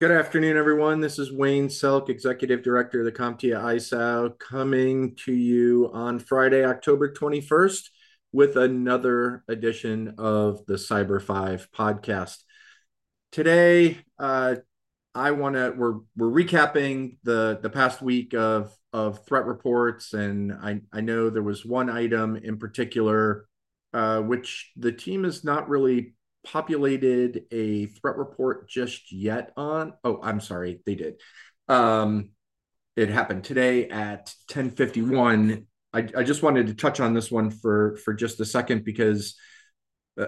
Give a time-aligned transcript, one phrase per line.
[0.00, 1.00] Good afternoon, everyone.
[1.00, 6.64] This is Wayne Selk, Executive Director of the CompTIA ISAO, coming to you on Friday,
[6.64, 7.90] October 21st,
[8.30, 12.36] with another edition of the Cyber Five podcast.
[13.32, 14.54] Today, uh,
[15.16, 20.52] I want to we're we're recapping the the past week of of threat reports, and
[20.52, 23.48] I I know there was one item in particular
[23.92, 29.94] uh, which the team is not really populated a threat report just yet on.
[30.04, 31.20] Oh, I'm sorry, they did.
[31.68, 32.30] Um,
[32.96, 35.66] it happened today at 10:51.
[35.92, 39.36] I, I just wanted to touch on this one for for just a second because
[40.20, 40.26] uh,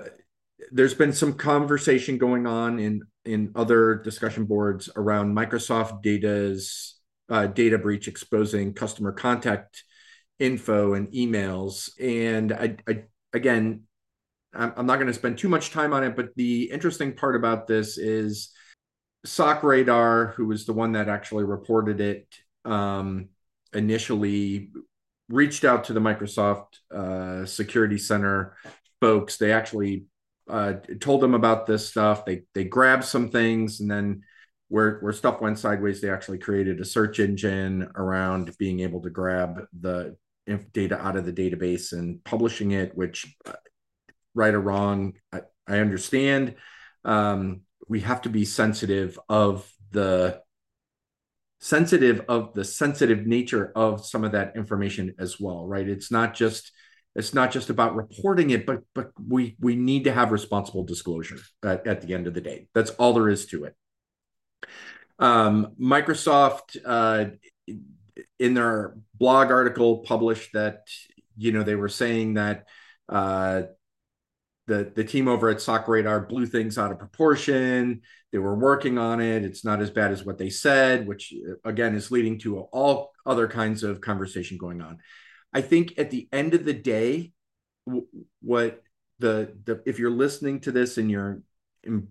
[0.71, 7.47] there's been some conversation going on in in other discussion boards around Microsoft Data's uh,
[7.47, 9.85] data breach exposing customer contact
[10.39, 11.91] info and emails.
[12.01, 13.85] And I, I again,
[14.53, 17.67] I'm, not going to spend too much time on it, but the interesting part about
[17.67, 18.53] this is
[19.27, 22.27] SOCRadar, who was the one that actually reported it
[22.65, 23.29] um,
[23.73, 24.73] initially,
[25.29, 28.57] reached out to the Microsoft uh, Security Center
[29.01, 29.37] folks.
[29.37, 30.05] They actually
[30.49, 32.25] uh, told them about this stuff.
[32.25, 34.23] They they grabbed some things, and then
[34.69, 39.11] where where stuff went sideways, they actually created a search engine around being able to
[39.11, 40.17] grab the
[40.73, 43.53] data out of the database and publishing it, which uh,
[44.35, 46.57] right or wrong, I, I understand.
[47.05, 50.41] Um, we have to be sensitive of the
[51.61, 55.89] sensitive of the sensitive nature of some of that information as well, right?
[55.89, 56.73] It's not just
[57.15, 61.39] it's not just about reporting it, but but we we need to have responsible disclosure
[61.65, 62.69] at, at the end of the day.
[62.75, 63.75] That's all there is to it.
[65.19, 67.27] Um, Microsoft uh,
[68.39, 70.87] in their blog article published that
[71.37, 72.67] you know they were saying that
[73.09, 73.63] uh,
[74.71, 78.03] the the team over at SOCRadar blew things out of proportion.
[78.31, 79.45] They were working on it.
[79.45, 83.11] It's not as bad as what they said, which uh, again is leading to all
[83.27, 84.99] other kinds of conversation going on.
[85.53, 87.33] I think at the end of the day,
[88.41, 88.85] what
[89.19, 91.43] the the if you're listening to this and you're
[91.83, 92.07] in,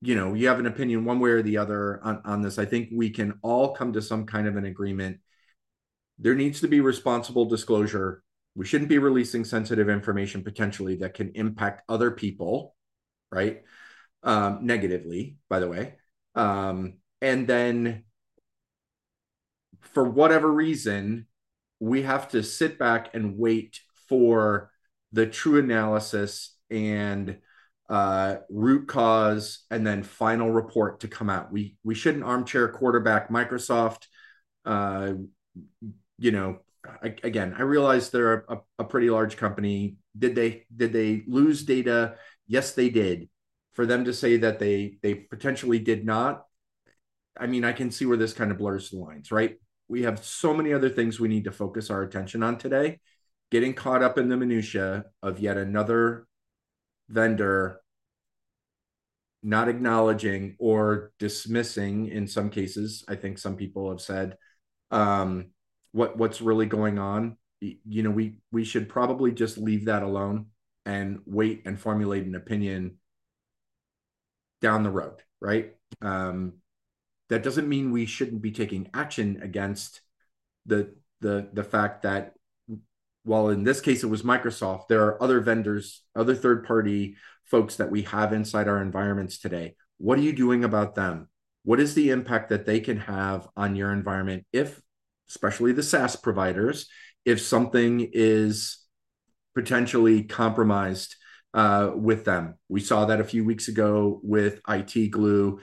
[0.00, 2.64] you know you have an opinion one way or the other on, on this i
[2.64, 5.20] think we can all come to some kind of an agreement
[6.18, 8.22] there needs to be responsible disclosure
[8.54, 12.74] we shouldn't be releasing sensitive information potentially that can impact other people
[13.32, 13.62] right?
[14.22, 15.94] Um, negatively by the way.
[16.36, 18.04] Um, and then
[19.80, 21.26] for whatever reason
[21.80, 24.70] we have to sit back and wait for
[25.12, 27.38] the true analysis and
[27.90, 31.50] uh, root cause and then final report to come out.
[31.50, 34.06] We we shouldn't armchair quarterback microsoft
[34.64, 35.14] uh,
[36.18, 36.60] you know
[37.02, 39.96] Again, I realize they're a, a pretty large company.
[40.18, 42.16] Did they did they lose data?
[42.46, 43.28] Yes, they did.
[43.74, 46.44] For them to say that they they potentially did not,
[47.38, 49.56] I mean, I can see where this kind of blurs the lines, right?
[49.88, 53.00] We have so many other things we need to focus our attention on today.
[53.50, 56.26] Getting caught up in the minutia of yet another
[57.08, 57.80] vendor
[59.42, 64.36] not acknowledging or dismissing in some cases i think some people have said
[64.92, 65.46] um,
[65.92, 70.46] what what's really going on you know we we should probably just leave that alone
[70.84, 72.96] and wait and formulate an opinion
[74.60, 76.54] down the road right um,
[77.28, 80.00] that doesn't mean we shouldn't be taking action against
[80.66, 82.34] the the the fact that
[83.24, 87.76] while in this case it was Microsoft, there are other vendors, other third party folks
[87.76, 89.76] that we have inside our environments today.
[89.98, 91.28] What are you doing about them?
[91.64, 94.80] What is the impact that they can have on your environment if
[95.34, 96.88] especially the SaaS providers,
[97.24, 98.78] if something is
[99.54, 101.16] potentially compromised
[101.54, 102.54] uh, with them.
[102.68, 105.60] We saw that a few weeks ago with IT Glue.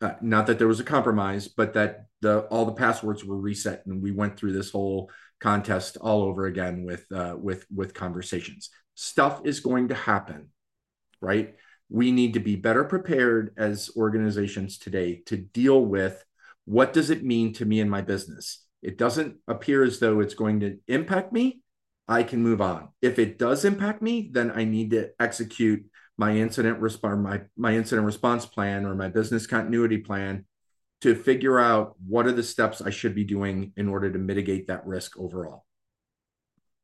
[0.00, 3.84] Uh, not that there was a compromise, but that the all the passwords were reset,
[3.86, 5.10] and we went through this whole
[5.40, 8.70] contest all over again with uh, with with conversations.
[8.94, 10.50] Stuff is going to happen,
[11.20, 11.54] right?
[11.88, 16.24] We need to be better prepared as organizations today to deal with
[16.64, 20.34] what does it mean to me and my business it doesn't appear as though it's
[20.34, 21.62] going to impact me,
[22.06, 22.88] I can move on.
[23.00, 25.84] If it does impact me, then I need to execute
[26.16, 30.44] my incident response my, my incident response plan or my business continuity plan
[31.00, 34.68] to figure out what are the steps I should be doing in order to mitigate
[34.68, 35.64] that risk overall.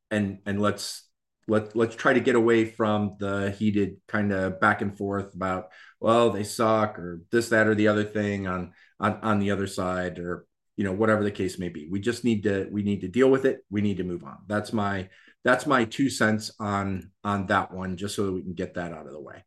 [0.09, 1.07] And and let's
[1.47, 5.69] let let's try to get away from the heated kind of back and forth about
[5.99, 9.67] well they suck or this that or the other thing on on on the other
[9.67, 10.45] side or
[10.81, 13.29] you know whatever the case may be we just need to we need to deal
[13.29, 15.07] with it we need to move on that's my
[15.43, 18.91] that's my two cents on on that one just so that we can get that
[18.91, 19.43] out of the way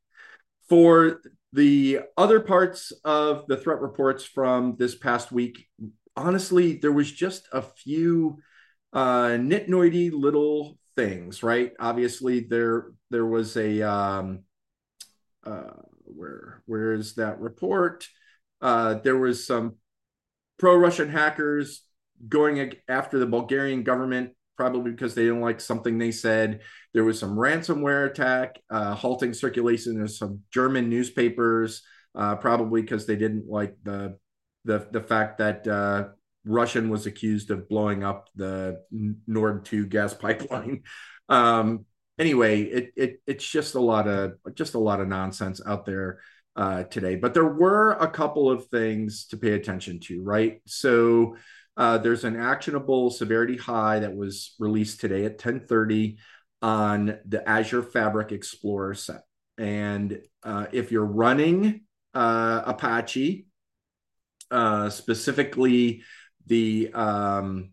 [0.69, 1.20] for
[1.52, 5.66] the other parts of the threat reports from this past week,
[6.16, 8.38] honestly, there was just a few
[8.92, 11.72] uh, nitnoidy little things, right?
[11.78, 14.40] Obviously, there there was a um,
[15.44, 15.70] uh,
[16.04, 18.08] where where is that report?
[18.60, 19.76] Uh, there was some
[20.58, 21.82] pro-Russian hackers
[22.28, 26.60] going after the Bulgarian government, probably because they didn't like something they said.
[26.92, 31.82] There was some ransomware attack, uh, halting circulation of some German newspapers,
[32.14, 34.18] uh, probably because they didn't like the
[34.64, 36.08] the the fact that uh,
[36.44, 38.82] Russian was accused of blowing up the
[39.26, 40.82] Nord 2 gas pipeline.
[41.28, 41.86] Um,
[42.18, 46.20] anyway, it, it it's just a lot of just a lot of nonsense out there
[46.56, 47.16] uh, today.
[47.16, 50.60] But there were a couple of things to pay attention to, right?
[50.66, 51.36] So
[51.76, 56.18] uh, there's an actionable severity high that was released today at 10:30
[56.62, 59.24] on the Azure Fabric Explorer set,
[59.58, 61.82] and uh, if you're running
[62.14, 63.46] uh, Apache,
[64.50, 66.02] uh, specifically
[66.46, 67.70] the um,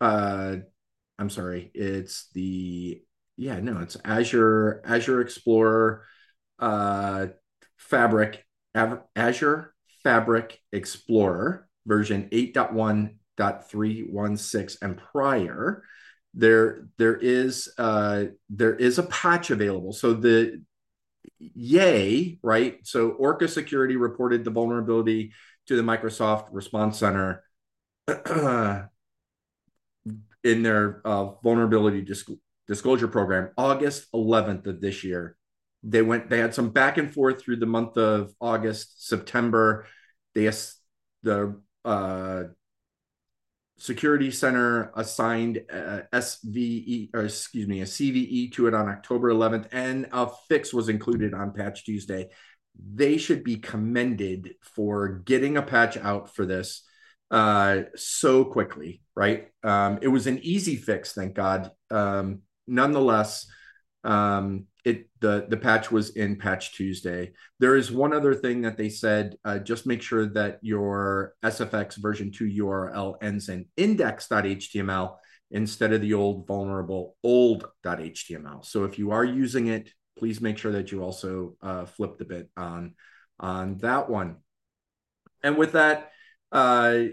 [0.00, 0.56] uh,
[1.18, 3.02] I'm sorry, it's the
[3.36, 6.04] yeah no, it's Azure Azure Explorer
[6.58, 7.26] uh,
[7.76, 8.44] Fabric
[8.74, 15.84] Azure Fabric Explorer version 8.1.316 and prior.
[16.34, 19.92] There there is uh there is a patch available.
[19.92, 20.62] So the
[21.38, 22.78] yay right?
[22.82, 25.32] So orca security reported the vulnerability
[25.68, 27.42] to the microsoft response center
[30.44, 32.30] in their uh, vulnerability disc-
[32.68, 35.36] disclosure program august 11th of this year
[35.82, 39.86] they went they had some back and forth through the month of august september
[40.34, 40.50] they
[41.22, 42.44] the uh,
[43.78, 49.68] security center assigned a sve or excuse me a cve to it on october 11th
[49.72, 52.28] and a fix was included on patch tuesday
[52.94, 56.82] they should be commended for getting a patch out for this
[57.30, 59.48] uh, so quickly, right?
[59.62, 61.70] Um, it was an easy fix, thank God.
[61.90, 63.46] Um, nonetheless,
[64.04, 67.32] um, it the the patch was in Patch Tuesday.
[67.58, 71.96] There is one other thing that they said: uh, just make sure that your SFX
[71.96, 75.16] version two URL ends in index.html
[75.50, 78.64] instead of the old vulnerable old.html.
[78.64, 82.24] So if you are using it, please make sure that you also uh, flip the
[82.24, 82.94] bit on
[83.40, 84.36] on that one.
[85.42, 86.12] And with that,
[86.52, 87.06] uh,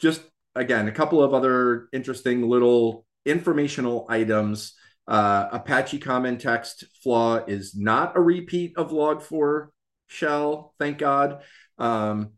[0.00, 0.22] just
[0.56, 4.74] again, a couple of other interesting little informational items.
[5.08, 9.68] Uh, Apache Commons Text flaw is not a repeat of log4
[10.08, 11.42] shell, thank God.
[11.78, 12.32] Um,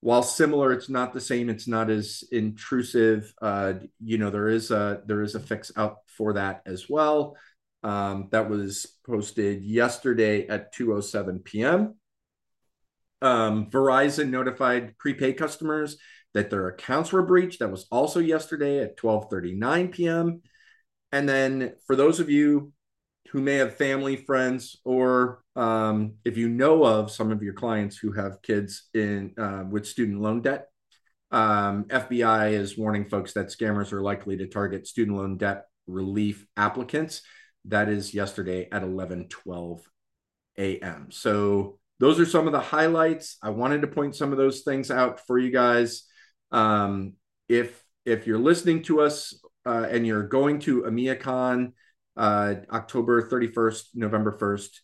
[0.00, 1.48] while similar, it's not the same.
[1.48, 3.32] It's not as intrusive.
[3.42, 7.36] Uh, you know, there is a there is a fix out for that as well.
[7.82, 11.94] Um, that was posted yesterday at 2:07 p.m.
[13.22, 15.96] Um, Verizon notified prepaid customers
[16.34, 17.60] that their accounts were breached.
[17.60, 20.42] That was also yesterday at 12:39 p.m.
[21.12, 22.72] And then for those of you
[23.30, 27.96] who may have family, friends, or um, if you know of some of your clients
[27.96, 30.66] who have kids in uh, with student loan debt,
[31.30, 36.46] um, FBI is warning folks that scammers are likely to target student loan debt relief
[36.56, 37.22] applicants.
[37.64, 39.80] That is yesterday at 11:12
[40.58, 41.08] a.m.
[41.10, 43.38] So those are some of the highlights.
[43.42, 46.04] I wanted to point some of those things out for you guys.
[46.52, 47.14] Um,
[47.48, 49.34] if if you're listening to us
[49.66, 51.72] uh, and you're going to EMEACon
[52.16, 54.80] uh, October 31st, November 1st,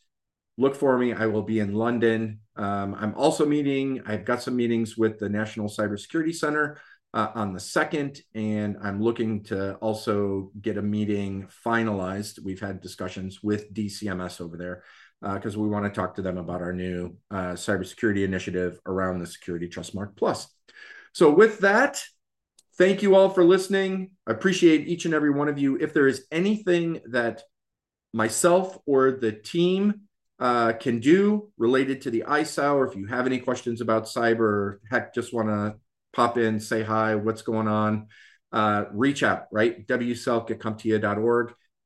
[0.58, 1.12] look for me.
[1.12, 2.40] I will be in London.
[2.56, 4.02] Um, I'm also meeting.
[4.06, 6.78] I've got some meetings with the National Cybersecurity Center
[7.14, 12.40] uh, on the second, and I'm looking to also get a meeting finalized.
[12.42, 14.82] We've had discussions with DCMS over there
[15.22, 19.20] because uh, we want to talk to them about our new uh, cybersecurity initiative around
[19.20, 20.48] the Security Trust Mark Plus.
[21.12, 22.02] So, with that,
[22.78, 24.10] thank you all for listening.
[24.26, 25.76] I appreciate each and every one of you.
[25.76, 27.42] If there is anything that
[28.12, 30.02] myself or the team
[30.38, 34.78] uh, can do related to the ISAO, or if you have any questions about cyber,
[34.90, 35.76] heck, just want to
[36.12, 38.08] pop in, say hi, what's going on,
[38.52, 39.86] uh, reach out, right?
[39.86, 40.50] wselk